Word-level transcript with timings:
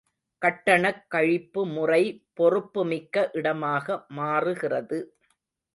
கட்டணக் 0.41 1.03
கழிப்பு 1.09 1.65
முறை 1.67 2.01
பொறுப்பு 2.33 2.85
மிக்க 2.85 3.29
இடமாக 3.33 4.05
மாறுகிறது. 4.09 4.99